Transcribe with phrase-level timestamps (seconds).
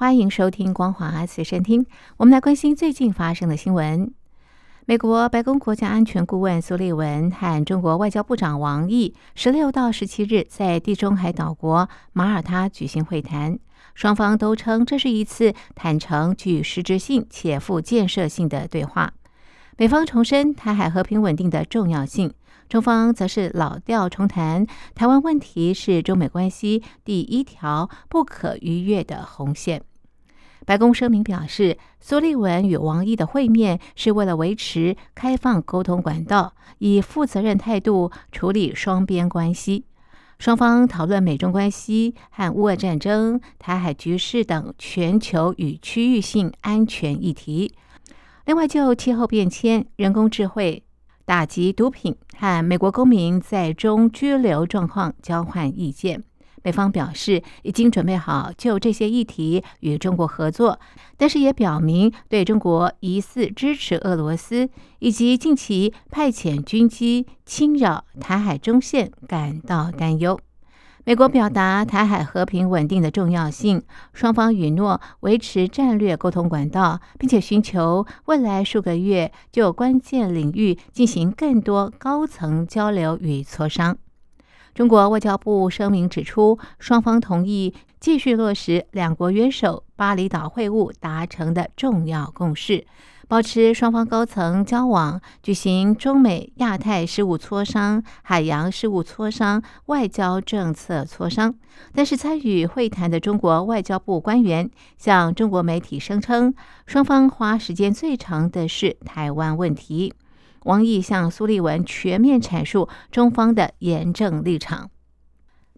[0.00, 1.84] 欢迎收听《光华随身听》。
[2.16, 4.14] 我们来关心最近发生的新闻。
[4.86, 13.58] 美国白宫国家安全顾问苏利文和中国外交部长王毅十六到十七日在地中海岛国马耳他举行会谈，
[13.94, 19.12] 双方都称这是一次坦诚、具实质性且富建设性的对话。
[19.76, 22.32] 美方重申台海和平稳定的重要性，
[22.70, 29.82] 中方则是老调重弹，台湾问题是中美关系第一条不可逾越的红线。
[30.66, 39.86] 白宫声明表示，苏利文与王毅的会面是为了维持开放沟通管道，以负责任态度处理双边关系。
[40.38, 47.74] 双方讨论美中关系和乌俄战争、台海局势等全球与区域性安全议题。
[48.46, 50.82] 另外，就气候变迁、人工智慧、
[51.26, 56.24] 打击毒品和美国公民在中拘留状况交换意见。
[56.62, 60.78] 美方表示已经准备好就这些议题与中国合作，
[61.16, 70.38] 但是也表明对中国疑似支持俄罗斯以及近期派遣军机侵扰台海中线感到担忧。
[71.04, 83.96] 美国表达台海和平稳定的重要性，双方允诺维持战略沟通管道，并且寻求未来数个月就关键领域进行更多高层交流与磋商。
[84.74, 92.86] 中国外交部声明指出，双方同意继续落实两国元首巴厘岛会晤达成的重要共识，
[93.28, 101.54] 保持双方高层交往，举行中美亚太事务磋商、海洋事务磋商、外交政策磋商。
[101.92, 106.54] 但是，参与会谈的中国外交部官员向中国媒体声称，
[106.86, 110.14] 双方花时间最长的是台湾问题。
[110.64, 114.90] 王毅向苏利文全面阐述中方的严正立场。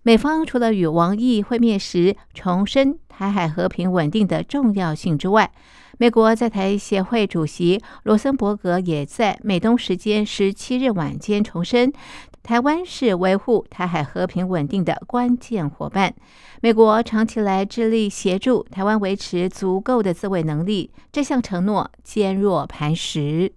[0.04, 5.52] 美方除了与王毅会面时重申台海和平稳定的重要性之外，
[5.96, 11.92] 美国在台协会主席罗森伯格也在美东时间十七日晚间重申，
[12.42, 16.12] 台湾是维护台海和平稳定的关键伙伴。
[16.60, 23.52] 美国长期来致力协助台湾维持足够的自卫能力，这项承诺坚若磐石。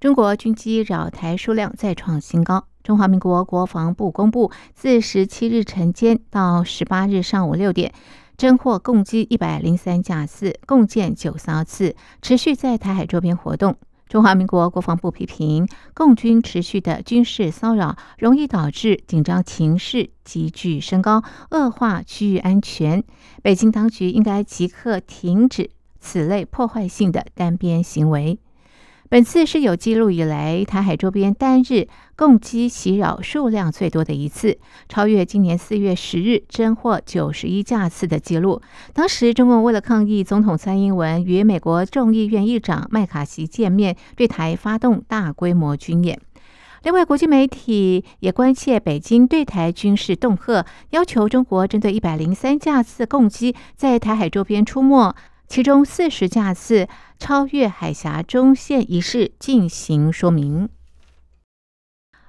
[0.00, 2.64] 中国军机扰台数量再创新高。
[2.82, 7.92] 中华民国国防部公布，自十七日晨间到十八日上午六点，
[8.38, 13.76] 侦获共机一百零三架次，共建九艘次，持续在台海周边活动。
[14.08, 23.04] 中华民国国防部批评，共军持续的军事骚扰，容易导致紧张情势急剧升高，恶化区域安全。
[23.42, 25.68] 北京当局应该即刻停止
[26.00, 28.38] 此类破坏性的单边行为。
[29.10, 34.56] 本次是有记录以来台海周边单日共机袭扰数量最多的一次，
[34.88, 38.62] 超越今年四月十日侦获九十一架次的记录。
[38.92, 46.16] 当时中共为了抗议总统蔡英文与美国众议院议长麦卡锡见面，对台发动大规模军演。
[46.84, 55.12] 另外，国际媒体也关切北京对台军事恫吓，要求中国针对一百零三架次共机在台海周边出没。
[55.50, 56.86] 其中四十架次
[57.18, 60.68] 超越海峡中线一事进行说明。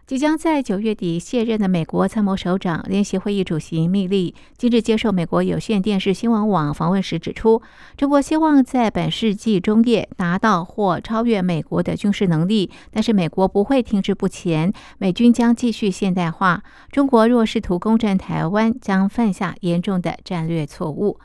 [0.07, 7.61] 即将在九月底卸任的美国参谋首长、联席会议主席密利，今日接受美国有线电视新闻网访问时指出，
[7.95, 16.63] 中国希望在本世纪中叶达到或超越美国的军事能力，但是美国不会停滞不前，美军将继续现代化。
[16.91, 21.19] 中国若试图攻占台湾，将犯下严重的战略错误。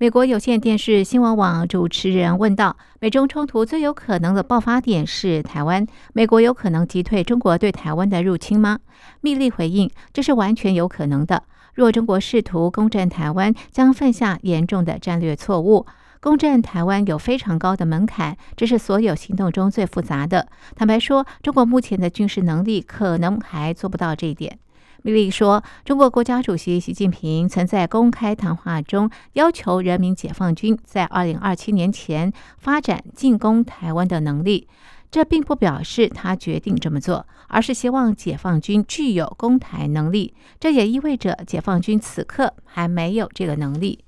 [0.00, 8.78] 美国有线电视新闻网主持人问道：“美中冲突最有可能的爆发点是台湾，美国有可能击退中国对台湾的入侵吗？”
[9.22, 11.42] 密利回应：“这是完全有可能的。
[11.74, 15.84] 若中国试图攻占台湾，将犯下严重的战略错误。
[16.20, 20.46] 攻占台湾有非常高的门槛，这是所有行动中最复杂的。
[20.76, 24.60] 坦白说，中国目前的军事能力可能还做不到这一点。”
[25.08, 34.68] 米利说：“中国国家主席习近平曾在公开谈话中要求人民解放军在二零二七年前发展进攻台湾的能力。
[35.10, 40.34] 这并不表示他决定这么做，而是希望解放军具有攻台能力。
[40.60, 44.00] 这也意味着解放军此刻还没有这个能力。”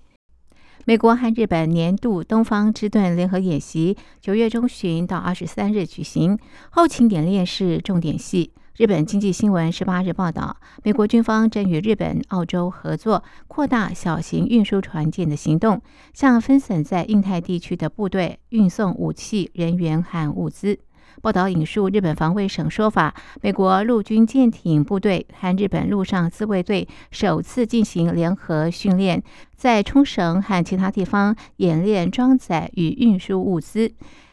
[0.91, 6.37] 美国和日本年度东方之盾联合演习九月中旬到二十三日举行，
[6.71, 8.51] 后勤演练是重点戏。
[8.77, 15.81] 日本经济新闻十八日报道，美国军方正与日本、澳洲合作，扩大小型运输船舰的行动，
[16.13, 20.81] 向分散在印太地区的部队运送武器、人员和物资。
[21.23, 29.23] 报道引述日本防卫省说法，美国陆军舰艇部队和日本陆上自卫队首次进行联合训练，
[29.55, 33.93] 在冲绳和其他地方演练装载与运输物资。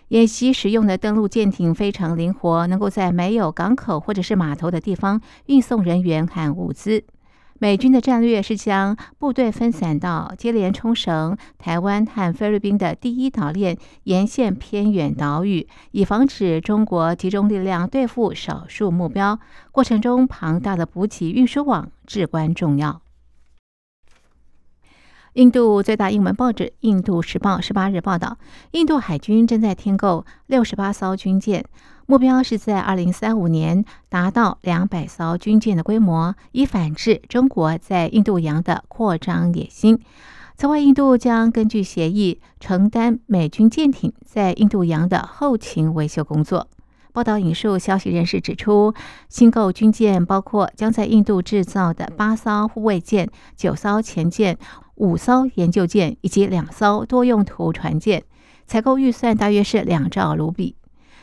[0.09, 7.03] 演习使用的登陆舰艇非常灵活，能够在没有港口或者是码头的地方运送人员和物资。
[7.59, 19.39] 美军的战略是将部队分散到接连冲绳、台湾和菲律宾的第一岛链沿线偏远岛屿，以防止中国集中力量对付少数目标。
[19.71, 23.01] 过程中，庞大的补给运输网至关重要。
[25.37, 28.39] 印度最大英文报纸《印度时报》十八日报道，
[28.71, 31.63] 印度海军正在添购六十八艘军舰。
[32.07, 39.99] 目标是在二零三五年达到两百艘军舰的规模，以反制中国在印度洋的扩张野心。
[40.55, 46.67] 此外，印度将根据协议承担美军舰艇在印度洋的后勤维修工作。
[47.13, 48.95] 报道引述消息人士指出，
[49.29, 54.57] 新购军舰包括将在印度制造的八艘护卫舰、九艘前舰、
[54.97, 58.23] 五艘研究舰以及两艘多用途船舰，
[58.67, 60.75] 采购预算大约是两兆卢比。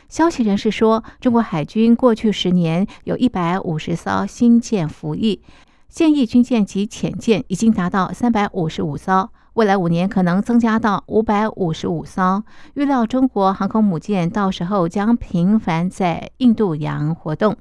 [0.09, 5.41] 消息人士说，中国海军过去十年有一百五十艘新舰服役，
[5.89, 12.43] 现役军舰及潜舰已经达到三百五十五艘，未来五年可能增加到五百五十五艘。
[12.75, 17.57] 预料中国航空母舰到时候将频繁在印度洋活动。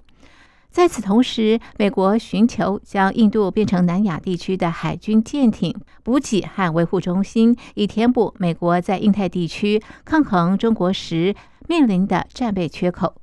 [0.74, 5.72] 在此同时，美国寻求将印度变成南亚地区的海军舰艇
[6.02, 11.36] 补给和维护中心，以填补美国在印太地区抗衡中国时。
[11.68, 13.14] 面临的战备缺口。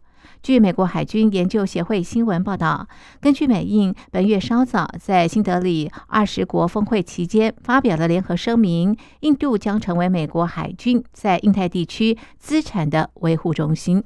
[0.42, 2.88] 据美国海军研究协会新闻报道，
[3.20, 14.02] 根据美印本月稍早在新德里二十国峰会期间发表的联合声明，印度将成为美国海军在印太地区资产的维护中心。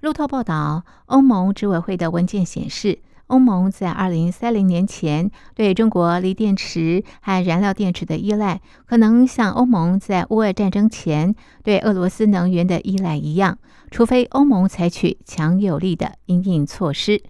[0.00, 3.00] 路透报道，欧盟执委会的文件显示。
[3.26, 13.58] 欧盟在二零三零年前对中国锂电池和燃料电池的依赖，可能像欧盟在乌俄战争前对俄罗斯能源的依赖一样，
[13.90, 17.22] 除非欧盟采取强有力的应应措施。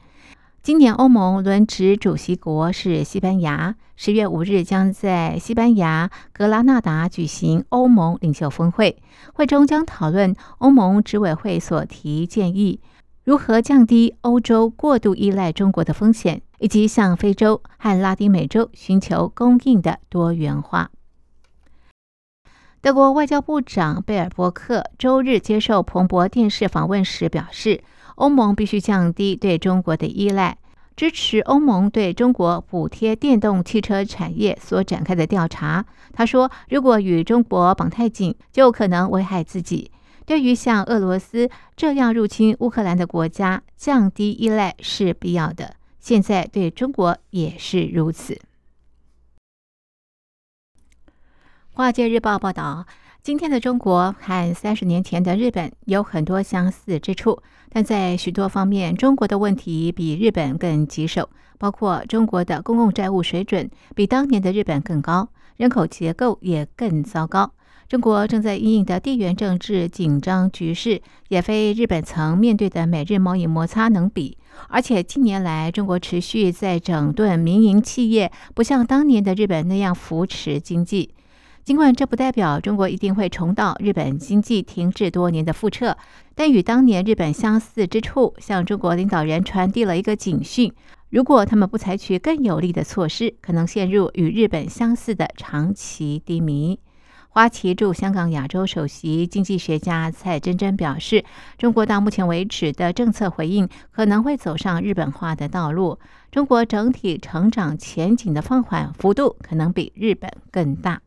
[0.68, 8.98] 今年欧盟轮值主席国是西班牙，十月五日将在西班牙格拉纳达举行欧盟领袖峰会，
[9.32, 12.82] 会中将讨论欧盟执委会所提建议。
[13.24, 20.90] 如何降低欧洲过度依赖中国的风险，以及向非洲和拉丁美洲寻求供应的多元化？
[22.82, 27.82] 德国外交部长贝尔伯克周日接受彭博电视访问时表示，
[28.18, 30.58] 欧盟必须降低对中国的依赖，
[30.96, 35.86] 支持欧盟对中国补贴电动汽车产业所展开的调查。
[36.12, 39.92] 他说：“如果与中国绑太紧，就可能危害自己。”
[40.26, 45.76] 对于像俄罗斯这样入侵乌克兰的国家，降低依赖是必要的。
[46.00, 48.38] 现在对中国也是如此。
[51.72, 52.84] 华尔街日报报道，
[53.22, 67.52] 今天的中国和三十年前的日本有很多相似之处，但在许多方面，中国的问题比日本更棘手，包括中国的公共债务水准比当年的日本更高，人口结构也更糟糕。
[67.88, 74.37] 中国正在应的地缘政治紧张局势，也非日本曾面对的美日贸易摩擦能比。
[74.68, 81.14] 而且近年来，中国持续在整顿民营企业，不像当年的日本那样扶持经济。
[81.68, 85.98] 尽管这不代表中国一定会重蹈日本经济停滞多年的覆辙，
[86.34, 90.72] 但与当年日本相似之处，向中国领导人传递了一个警讯：
[91.10, 96.80] 如果他们不采取更有力的措施，可能陷入与日本相似的长期低迷。
[97.28, 101.22] 花旗驻香港亚洲首席经济学家蔡真真表示，
[101.58, 105.98] 中国到目前为止的政策回应可能会走上日本化的道路。
[106.30, 111.02] 中国整体成长前景的放缓幅度可能比日本更大。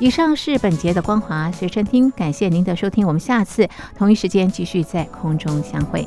[0.00, 6.06] 以上是本节的光华随身听，感谢您的收听，我们下次同一时间继续在空中相会。